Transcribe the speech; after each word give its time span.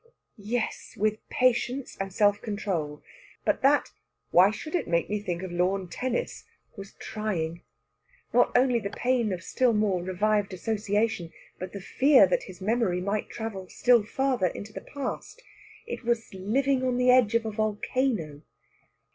Yes, 0.39 0.95
with 0.97 1.19
patience 1.29 1.95
and 2.01 2.11
self 2.11 2.41
control. 2.41 3.03
But 3.45 3.61
that 3.61 3.91
"why 4.31 4.49
should 4.49 4.73
it 4.73 4.87
make 4.87 5.11
me 5.11 5.19
think 5.19 5.43
of 5.43 5.51
lawn 5.51 5.87
tennis?" 5.89 6.45
was 6.75 6.93
trying. 6.93 7.61
Not 8.33 8.51
only 8.57 8.79
the 8.79 8.89
pain 8.89 9.31
of 9.31 9.43
still 9.43 9.73
more 9.73 10.01
revived 10.01 10.55
association, 10.55 11.31
but 11.59 11.71
the 11.71 11.81
fear 11.81 12.25
that 12.25 12.41
his 12.49 12.61
memory 12.61 12.99
might 12.99 13.29
travel 13.29 13.69
still 13.69 14.01
further 14.01 14.47
into 14.47 14.73
the 14.73 14.81
past. 14.81 15.43
It 15.85 16.03
was 16.03 16.33
living 16.33 16.83
on 16.83 16.97
the 16.97 17.11
edge 17.11 17.35
of 17.35 17.43
the 17.43 17.51
volcano. 17.51 18.41